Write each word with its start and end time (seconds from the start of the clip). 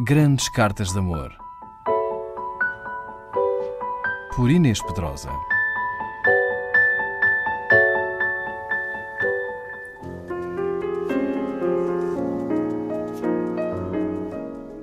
Grandes 0.00 0.48
Cartas 0.48 0.92
de 0.92 0.98
Amor. 1.00 1.36
Por 4.36 4.48
Inês 4.48 4.80
Pedrosa. 4.80 5.28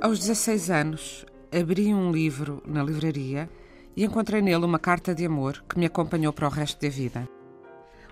Aos 0.01 0.20
16 0.20 0.70
anos, 0.70 1.25
abri 1.50 1.93
um 1.93 2.11
livro 2.11 2.61
na 2.66 2.84
livraria 2.84 3.50
e 3.95 4.04
encontrei 4.04 4.41
nele 4.41 4.66
uma 4.66 4.77
carta 4.77 5.16
de 5.16 5.25
amor 5.25 5.63
que 5.70 5.79
me 5.79 5.86
acompanhou 5.86 6.34
para 6.34 6.50
o 6.50 6.52
resto 6.52 6.82
da 6.82 6.89
vida. 6.89 7.25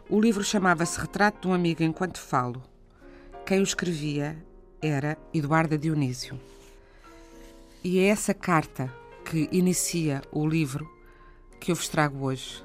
O 0.09 0.21
livro 0.21 0.41
chamava-se 0.41 1.01
Retrato 1.01 1.41
de 1.41 1.47
um 1.49 1.53
Amigo 1.53 1.83
Enquanto 1.83 2.17
Falo. 2.17 2.63
Quem 3.45 3.59
o 3.59 3.63
escrevia 3.63 4.37
era 4.81 5.17
Eduarda 5.33 5.77
Dionísio. 5.77 6.39
E 7.85 7.99
é 7.99 8.05
essa 8.05 8.33
carta 8.33 8.89
que 9.25 9.49
inicia 9.51 10.21
o 10.31 10.47
livro 10.47 10.89
que 11.59 11.69
eu 11.69 11.75
vos 11.75 11.89
trago 11.89 12.25
hoje. 12.25 12.63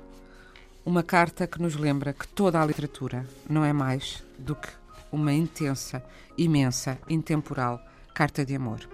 Uma 0.87 1.03
carta 1.03 1.45
que 1.45 1.61
nos 1.61 1.75
lembra 1.75 2.13
que 2.13 2.29
toda 2.29 2.63
a 2.63 2.65
literatura 2.65 3.27
não 3.51 3.65
é 3.65 3.73
mais 3.73 4.23
do 4.39 4.55
que 4.55 4.69
uma 5.11 5.33
intensa, 5.33 6.05
imensa, 6.37 7.01
intemporal 7.09 7.81
carta 8.15 8.47
de 8.47 8.55
amor. 8.55 8.89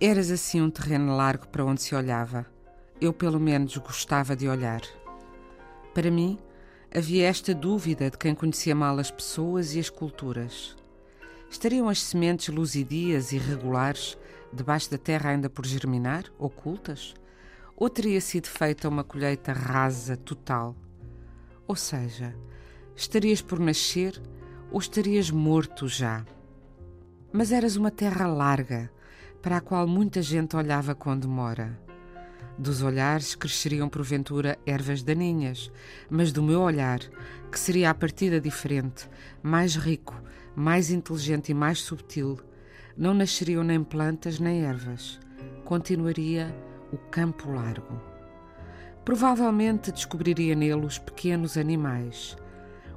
Eras 0.00 0.30
assim 0.30 0.60
um 0.62 0.70
terreno 0.70 1.16
largo 1.16 1.48
para 1.48 1.64
onde 1.64 1.82
se 1.82 1.96
olhava. 1.96 2.46
Eu, 3.00 3.12
pelo 3.12 3.40
menos, 3.40 3.76
gostava 3.78 4.36
de 4.36 4.48
olhar. 4.48 4.82
Para 5.92 6.12
mim, 6.12 6.38
havia 6.94 7.26
esta 7.26 7.52
dúvida 7.52 8.08
de 8.08 8.16
quem 8.16 8.36
conhecia 8.36 8.74
mal 8.74 9.00
as 9.00 9.10
pessoas 9.10 9.74
e 9.74 9.80
as 9.80 9.90
culturas. 9.90 10.76
Estariam 11.50 11.88
as 11.88 12.02
sementes 12.02 12.54
luzidias 12.54 13.32
e 13.32 13.38
regulares 13.38 14.18
debaixo 14.52 14.90
da 14.90 14.98
terra 14.98 15.30
ainda 15.30 15.48
por 15.48 15.66
germinar, 15.66 16.24
ocultas? 16.38 17.14
Ou 17.76 17.88
teria 17.88 18.20
sido 18.20 18.46
feita 18.46 18.88
uma 18.88 19.02
colheita 19.02 19.52
rasa, 19.52 20.16
total? 20.16 20.76
Ou 21.66 21.74
seja, 21.74 22.34
estarias 22.94 23.40
por 23.40 23.58
nascer 23.58 24.20
ou 24.70 24.78
estarias 24.78 25.30
morto 25.30 25.88
já? 25.88 26.24
Mas 27.32 27.52
eras 27.52 27.76
uma 27.76 27.90
terra 27.90 28.26
larga, 28.26 28.90
para 29.40 29.58
a 29.58 29.60
qual 29.60 29.86
muita 29.86 30.20
gente 30.20 30.56
olhava 30.56 30.94
com 30.94 31.18
demora. 31.18 31.87
Dos 32.58 32.82
olhares 32.82 33.36
cresceriam 33.36 33.88
porventura 33.88 34.58
ervas 34.66 35.00
daninhas, 35.00 35.70
mas 36.10 36.32
do 36.32 36.42
meu 36.42 36.60
olhar, 36.60 36.98
que 37.52 37.58
seria 37.58 37.88
a 37.88 37.94
partida 37.94 38.40
diferente, 38.40 39.08
mais 39.40 39.76
rico, 39.76 40.20
mais 40.56 40.90
inteligente 40.90 41.50
e 41.50 41.54
mais 41.54 41.78
subtil, 41.80 42.36
não 42.96 43.14
nasceriam 43.14 43.62
nem 43.62 43.84
plantas 43.84 44.40
nem 44.40 44.64
ervas. 44.64 45.20
Continuaria 45.64 46.52
o 46.90 46.98
campo 46.98 47.48
largo. 47.48 48.02
Provavelmente 49.04 49.92
descobriria 49.92 50.56
nele 50.56 50.84
os 50.84 50.98
pequenos 50.98 51.56
animais, 51.56 52.36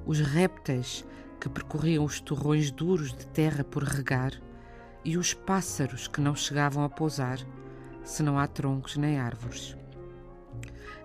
os 0.08 0.20
répteis 0.20 1.06
que 1.40 1.48
percorriam 1.48 2.04
os 2.04 2.20
torrões 2.20 2.72
duros 2.72 3.14
de 3.14 3.28
terra 3.28 3.64
por 3.64 3.84
regar 3.84 4.34
e 5.06 5.18
os 5.18 5.36
pássaros 5.36 6.08
que 6.08 6.20
não 6.20 6.36
chegavam 6.36 6.84
a 6.84 6.90
pousar, 6.90 7.38
se 8.04 8.24
não 8.24 8.38
há 8.38 8.48
troncos 8.48 8.98
nem 8.98 9.20
árvores. 9.20 9.76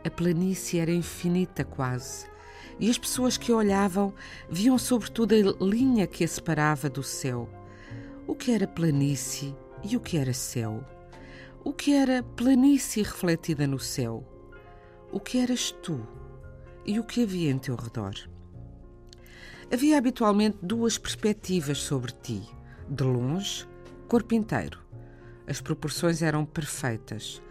A 0.05 0.11
planície 0.11 0.79
era 0.79 0.93
infinita 0.93 1.65
quase, 1.65 2.27
e 2.79 2.91
as 2.91 2.99
pessoas 2.99 3.37
que 3.37 3.53
olhavam 3.53 4.13
viam 4.49 4.79
sobretudo 4.79 5.35
a 5.35 5.65
linha 5.65 6.07
que 6.07 6.25
a 6.25 6.29
separava 6.29 6.89
do 6.89 7.03
céu. 7.03 7.49
O 8.27 8.35
que 8.35 8.53
era 8.53 8.67
planície 8.67 9.57
e 9.83 9.97
o 9.97 10.01
que 10.01 10.19
era 10.19 10.33
céu? 10.33 10.85
O 11.65 11.73
que 11.73 11.95
era 11.95 12.23
planície 12.23 13.03
refletida 13.03 13.67
no 13.67 13.79
céu? 13.79 14.25
O 15.11 15.19
que 15.19 15.39
eras 15.39 15.73
tu 15.83 16.07
e 16.85 17.01
o 17.01 17.05
que 17.05 17.23
havia 17.23 17.51
em 17.51 17.59
teu 17.59 17.75
redor? 17.75 18.15
Havia 19.73 19.99
habitualmente 19.99 20.59
duas 20.63 20.97
perspectivas 20.97 21.79
sobre 21.79 22.13
ti, 22.13 22.43
de 22.89 23.03
longe 23.03 23.67
corpo 24.07 24.35
inteiro. 24.35 24.86
As 25.47 25.61
proporções 25.61 26.23
eram 26.23 26.45
perfeitas. 26.45 27.43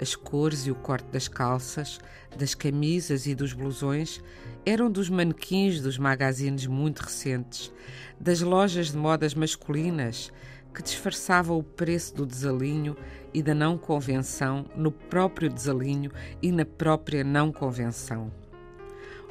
As 0.00 0.16
cores 0.16 0.66
e 0.66 0.72
o 0.72 0.74
corte 0.74 1.06
das 1.12 1.28
calças, 1.28 2.00
das 2.36 2.54
camisas 2.54 3.26
e 3.26 3.34
dos 3.34 3.52
blusões 3.52 4.20
eram 4.66 4.90
dos 4.90 5.08
manequins 5.08 5.80
dos 5.80 5.98
magazines 5.98 6.66
muito 6.66 7.00
recentes, 7.00 7.72
das 8.18 8.40
lojas 8.40 8.90
de 8.90 8.96
modas 8.96 9.34
masculinas 9.34 10.32
que 10.74 10.82
disfarçavam 10.82 11.56
o 11.56 11.62
preço 11.62 12.16
do 12.16 12.26
desalinho 12.26 12.96
e 13.32 13.40
da 13.40 13.54
não 13.54 13.78
convenção 13.78 14.66
no 14.74 14.90
próprio 14.90 15.48
desalinho 15.48 16.10
e 16.42 16.50
na 16.50 16.64
própria 16.64 17.22
não 17.22 17.52
convenção. 17.52 18.32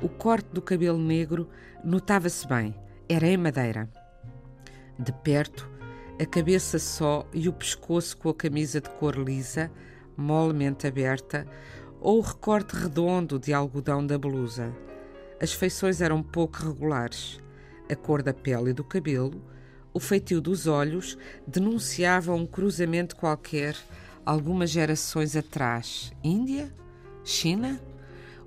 O 0.01 0.07
corte 0.07 0.47
do 0.53 0.62
cabelo 0.62 0.97
negro 0.97 1.50
notava-se 1.83 2.47
bem, 2.47 2.73
era 3.09 3.28
em 3.28 3.35
madeira. 3.35 3.89
De 4.97 5.12
perto, 5.12 5.69
a 6.19 6.25
cabeça 6.25 6.78
só 6.78 7.28
e 7.34 7.50
o 7.50 7.53
pescoço 7.53 8.16
com 8.18 8.29
a 8.29 8.35
camisa 8.35 8.79
de 8.79 8.90
cor 8.91 9.18
lisa, 9.18 9.72
molemente 10.16 10.85
aberta, 10.85 11.47
ou 12.00 12.19
o 12.19 12.22
recorte 12.22 12.75
redondo 12.75 13.40
de 13.40 13.51
algodão 13.51 14.06
da 14.06 14.18
blusa. 14.18 14.72
As 15.41 15.53
feições 15.53 16.01
eram 16.01 16.22
pouco 16.22 16.57
regulares. 16.57 17.40
A 17.90 17.96
cor 17.96 18.22
da 18.22 18.34
pele 18.34 18.69
e 18.69 18.74
do 18.74 18.84
cabelo, 18.84 19.44
o 19.91 20.00
feitio 20.00 20.40
dos 20.40 20.68
olhos 20.68 21.18
denunciavam 21.47 22.38
um 22.38 22.45
cruzamento 22.45 23.16
qualquer 23.16 23.75
algumas 24.24 24.69
gerações 24.69 25.35
atrás. 25.35 26.13
Índia? 26.24 26.74
China? 27.24 27.81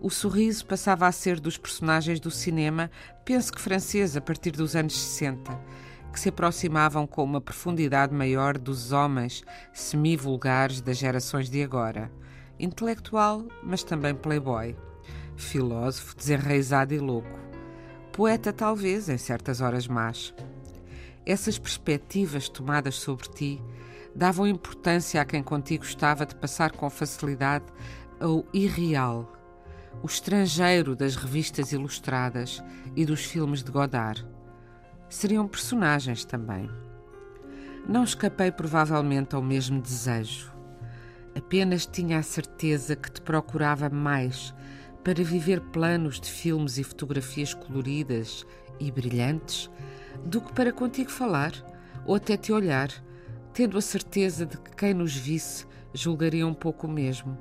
O 0.00 0.08
sorriso 0.08 0.64
passava 0.66 1.06
a 1.06 1.12
ser 1.12 1.40
dos 1.40 1.58
personagens 1.58 2.20
do 2.20 2.30
cinema, 2.30 2.90
penso 3.24 3.52
que 3.52 3.60
francês, 3.60 4.16
a 4.16 4.20
partir 4.20 4.52
dos 4.52 4.76
anos 4.76 4.96
60 4.96 5.85
que 6.16 6.20
se 6.20 6.30
aproximavam 6.30 7.06
com 7.06 7.22
uma 7.22 7.42
profundidade 7.42 8.14
maior 8.14 8.56
dos 8.56 8.90
homens 8.90 9.44
semi-vulgares 9.70 10.80
das 10.80 10.96
gerações 10.96 11.50
de 11.50 11.62
agora. 11.62 12.10
Intelectual, 12.58 13.44
mas 13.62 13.84
também 13.84 14.14
playboy. 14.14 14.74
Filósofo, 15.36 16.16
desenraizado 16.16 16.94
e 16.94 16.98
louco. 16.98 17.38
Poeta, 18.14 18.50
talvez, 18.50 19.10
em 19.10 19.18
certas 19.18 19.60
horas 19.60 19.86
más. 19.86 20.32
Essas 21.26 21.58
perspectivas 21.58 22.48
tomadas 22.48 22.94
sobre 22.94 23.28
ti 23.28 23.62
davam 24.14 24.46
importância 24.46 25.20
a 25.20 25.24
quem 25.26 25.42
contigo 25.42 25.84
estava 25.84 26.24
de 26.24 26.34
passar 26.34 26.72
com 26.72 26.88
facilidade 26.88 27.66
ao 28.18 28.42
irreal, 28.54 29.30
o 30.02 30.06
estrangeiro 30.06 30.96
das 30.96 31.14
revistas 31.14 31.72
ilustradas 31.72 32.64
e 32.96 33.04
dos 33.04 33.22
filmes 33.22 33.62
de 33.62 33.70
Godard 33.70 34.26
seriam 35.08 35.46
personagens 35.46 36.24
também. 36.24 36.70
Não 37.88 38.02
escapei 38.02 38.50
provavelmente 38.50 39.34
ao 39.34 39.42
mesmo 39.42 39.80
desejo. 39.80 40.52
Apenas 41.36 41.86
tinha 41.86 42.18
a 42.18 42.22
certeza 42.22 42.96
que 42.96 43.10
te 43.10 43.20
procurava 43.20 43.88
mais 43.88 44.54
para 45.04 45.22
viver 45.22 45.60
planos 45.60 46.18
de 46.18 46.30
filmes 46.30 46.78
e 46.78 46.82
fotografias 46.82 47.54
coloridas 47.54 48.44
e 48.80 48.90
brilhantes 48.90 49.70
do 50.24 50.40
que 50.40 50.52
para 50.52 50.72
contigo 50.72 51.10
falar 51.10 51.52
ou 52.04 52.16
até 52.16 52.36
te 52.36 52.52
olhar, 52.52 52.90
tendo 53.52 53.78
a 53.78 53.82
certeza 53.82 54.44
de 54.44 54.56
que 54.56 54.74
quem 54.74 54.94
nos 54.94 55.14
visse 55.14 55.66
julgaria 55.94 56.46
um 56.46 56.54
pouco 56.54 56.86
o 56.86 56.90
mesmo, 56.90 57.38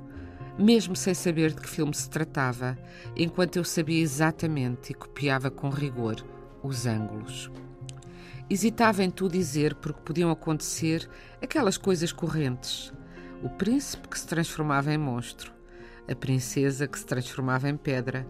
mesmo 0.58 0.94
sem 0.94 1.14
saber 1.14 1.50
de 1.50 1.60
que 1.60 1.68
filme 1.68 1.94
se 1.94 2.08
tratava, 2.08 2.78
enquanto 3.16 3.56
eu 3.56 3.64
sabia 3.64 4.00
exatamente 4.00 4.92
e 4.92 4.94
copiava 4.94 5.50
com 5.50 5.68
rigor 5.68 6.24
os 6.66 6.86
ângulos. 6.86 7.50
Hesitava 8.48 9.02
em 9.02 9.10
tu 9.10 9.28
dizer 9.28 9.74
porque 9.76 10.02
podiam 10.02 10.30
acontecer 10.30 11.08
aquelas 11.42 11.76
coisas 11.76 12.12
correntes. 12.12 12.92
O 13.42 13.48
príncipe 13.48 14.08
que 14.08 14.18
se 14.18 14.26
transformava 14.26 14.92
em 14.92 14.98
monstro, 14.98 15.52
a 16.08 16.14
princesa 16.14 16.86
que 16.86 16.98
se 16.98 17.06
transformava 17.06 17.68
em 17.68 17.76
pedra, 17.76 18.26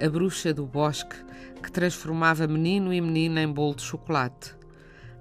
a 0.00 0.08
bruxa 0.08 0.52
do 0.52 0.66
bosque 0.66 1.16
que 1.62 1.70
transformava 1.70 2.46
menino 2.46 2.92
e 2.92 3.00
menina 3.00 3.42
em 3.42 3.52
bolo 3.52 3.76
de 3.76 3.82
chocolate, 3.82 4.56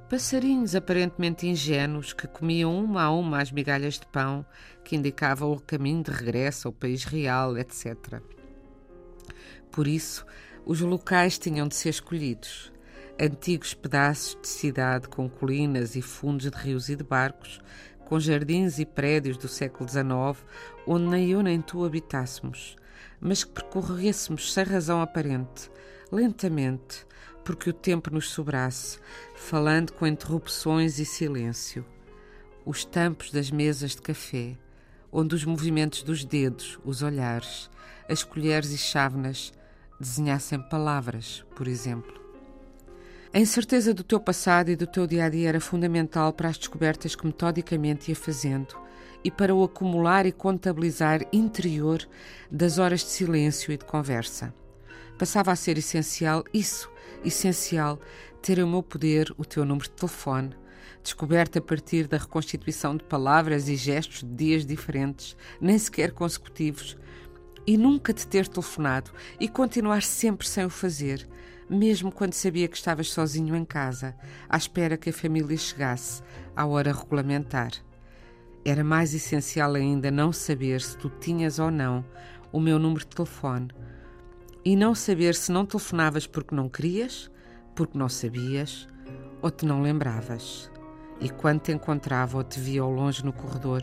passarinhos 0.10 0.74
aparentemente 0.74 1.48
ingênuos 1.48 2.14
que 2.14 2.28
comiam 2.28 2.84
uma 2.84 3.04
a 3.04 3.12
uma 3.12 3.42
as 3.42 3.52
migalhas 3.52 4.00
de 4.00 4.08
pão 4.08 4.44
que 4.84 4.96
indicavam 4.96 5.52
o 5.52 5.60
caminho 5.60 6.04
de 6.04 6.12
regresso 6.12 6.68
ao 6.68 6.74
país 6.74 7.04
real, 7.04 7.56
etc. 7.58 8.20
Por 9.72 9.88
isso, 9.88 10.26
os 10.66 10.82
locais 10.82 11.38
tinham 11.38 11.68
de 11.68 11.76
ser 11.76 11.90
escolhidos. 11.90 12.72
Antigos 13.20 13.74
pedaços 13.74 14.38
de 14.42 14.48
cidade 14.48 15.08
com 15.08 15.30
colinas 15.30 15.96
e 15.96 16.02
fundos 16.02 16.50
de 16.50 16.58
rios 16.58 16.90
e 16.90 16.96
de 16.96 17.04
barcos, 17.04 17.62
com 18.06 18.20
jardins 18.20 18.80
e 18.80 18.86
prédios 18.86 19.38
do 19.38 19.48
século 19.48 19.88
XIX, 19.88 20.44
onde 20.88 21.06
nem 21.06 21.30
eu 21.30 21.44
nem 21.44 21.62
tu 21.62 21.86
habitássemos, 21.86 22.76
mas 23.20 23.44
que 23.44 23.52
percorrêssemos 23.52 24.54
sem 24.54 24.64
razão 24.64 25.02
aparente, 25.02 25.70
lentamente, 26.12 27.06
porque 27.44 27.70
o 27.70 27.74
tempo 27.74 28.12
nos 28.12 28.30
sobrasse, 28.30 29.00
falando 29.36 29.94
com 29.94 30.08
interrupções 30.08 30.98
e 31.00 31.06
silêncio. 31.06 31.86
os 32.66 32.86
tampos 32.86 33.32
das 33.32 33.50
mesas 33.50 33.92
de 33.92 34.02
café, 34.02 34.56
onde 35.12 35.34
os 35.34 35.44
movimentos 35.44 36.04
dos 36.04 36.24
dedos, 36.24 36.80
os 36.86 37.02
olhares, 37.02 37.70
as 38.08 38.24
colheres 38.24 38.72
e 38.72 38.78
chávenas 38.78 39.52
desenhassem 40.00 40.62
palavras, 40.70 41.46
por 41.56 41.68
exemplo. 41.68 42.20
A 43.32 43.40
incerteza 43.40 43.94
do 43.94 44.04
teu 44.04 44.20
passado 44.20 44.70
e 44.72 44.76
do 44.76 44.88
teu 44.88 45.06
dia 45.06 45.26
a 45.26 45.30
dia 45.30 45.50
era 45.50 45.60
fundamental 45.60 46.34
para 46.34 46.50
as 46.50 46.58
descobertas 46.58 47.16
que 47.16 47.26
metodicamente 47.26 48.10
ia 48.10 48.16
fazendo 48.16 48.76
e 49.24 49.30
para 49.30 49.54
o 49.54 49.64
acumular 49.64 50.26
e 50.26 50.32
contabilizar 50.32 51.22
interior 51.32 52.08
das 52.50 52.80
horas 52.80 53.02
de 53.02 53.08
silêncio 53.08 53.72
e 53.72 53.78
de 53.78 53.86
conversa. 53.86 54.54
Passava 55.18 55.52
a 55.52 55.56
ser 55.56 55.78
essencial 55.78 56.44
isso, 56.54 56.90
essencial, 57.24 58.00
ter 58.42 58.64
o 58.64 58.68
meu 58.68 58.82
poder, 58.82 59.32
o 59.38 59.46
teu 59.46 59.66
número 59.66 59.90
de 59.90 59.96
telefone, 59.96 60.56
descoberto 61.04 61.60
a 61.60 61.62
partir 61.62 62.08
da 62.08 62.18
reconstituição 62.18 62.96
de 62.96 63.04
palavras 63.04 63.68
e 63.68 63.76
gestos 63.76 64.24
de 64.24 64.34
dias 64.34 64.66
diferentes, 64.66 65.36
nem 65.60 65.78
sequer 65.78 66.14
consecutivos, 66.14 66.98
e 67.66 67.78
nunca 67.78 68.14
te 68.14 68.28
ter 68.28 68.48
telefonado 68.48 69.12
e 69.40 69.48
continuar 69.48 70.02
sempre 70.02 70.48
sem 70.48 70.66
o 70.66 70.70
fazer, 70.70 71.28
mesmo 71.70 72.12
quando 72.12 72.34
sabia 72.34 72.68
que 72.68 72.78
estavas 72.78 73.12
sozinho 73.12 73.56
em 73.56 73.64
casa, 73.64 74.16
à 74.48 74.58
espera 74.58 74.98
que 74.98 75.10
a 75.10 75.14
família 75.14 75.58
chegasse 75.58 76.22
à 76.56 76.66
hora 76.66 76.92
regulamentar. 76.92 77.72
Era 78.66 78.84
mais 78.84 79.14
essencial 79.14 79.76
ainda 79.76 80.12
não 80.12 80.34
saber 80.34 80.82
se 80.82 80.98
tu 80.98 81.10
tinhas 81.10 81.60
ou 81.60 81.72
não 81.72 82.04
o 82.52 82.60
meu 82.60 82.80
número 82.80 83.02
de 83.02 83.16
telefone 83.16 83.70
e 84.66 84.76
não 84.76 84.94
saber 84.94 85.36
se 85.36 85.52
não 85.52 85.66
telefonavas 85.66 86.28
porque 86.28 86.54
não 86.54 86.68
querias, 86.68 87.32
porque 87.76 87.98
não 87.98 88.10
sabias 88.10 88.88
ou 89.42 89.50
te 89.50 89.66
não 89.66 89.82
lembravas. 89.82 90.70
E 91.22 91.30
quando 91.30 91.62
te 91.62 91.72
encontrava 91.72 92.38
ou 92.38 92.44
te 92.44 92.60
via 92.60 92.82
ao 92.82 92.92
longe 92.92 93.24
no 93.24 93.34
corredor, 93.34 93.82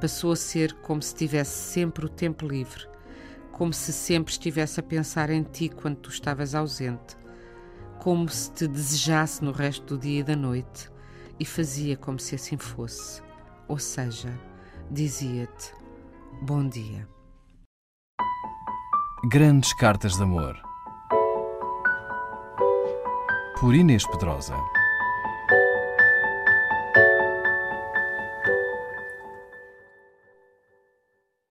passou 0.00 0.32
a 0.32 0.36
ser 0.36 0.72
como 0.74 1.02
se 1.02 1.14
tivesse 1.14 1.72
sempre 1.72 2.06
o 2.06 2.08
tempo 2.08 2.46
livre, 2.46 2.86
como 3.56 3.72
se 3.72 3.90
sempre 3.90 4.30
estivesse 4.30 4.80
a 4.80 4.82
pensar 4.82 5.30
em 5.30 5.42
ti 5.42 5.70
quando 5.70 5.96
tu 5.96 6.10
estavas 6.10 6.54
ausente, 6.54 7.16
como 7.98 8.28
se 8.28 8.50
te 8.50 8.68
desejasse 8.68 9.42
no 9.42 9.50
resto 9.50 9.96
do 9.96 9.98
dia 10.02 10.20
e 10.20 10.22
da 10.22 10.36
noite, 10.36 10.90
e 11.40 11.44
fazia 11.46 11.96
como 11.96 12.18
se 12.18 12.34
assim 12.34 12.58
fosse. 12.58 13.22
Ou 13.66 13.78
seja, 13.78 14.38
dizia-te: 14.90 15.72
Bom 16.42 16.68
dia. 16.68 17.08
Grandes 19.30 19.72
Cartas 19.72 20.16
de 20.16 20.22
Amor. 20.22 20.54
Por 23.58 23.74
Inês 23.74 24.06
Pedrosa. 24.06 24.54